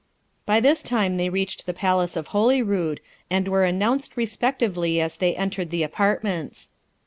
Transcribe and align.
By 0.47 0.59
this 0.59 0.81
time 0.81 1.17
they 1.17 1.29
reached 1.29 1.67
the 1.67 1.75
palace 1.75 2.15
of 2.17 2.29
Holyrood, 2.29 3.01
and 3.29 3.47
were 3.47 3.65
announced 3.65 4.17
respectively 4.17 4.99
as 4.99 5.17
they 5.17 5.35
entered 5.35 5.69
the 5.69 5.83
apartments. 5.83 6.71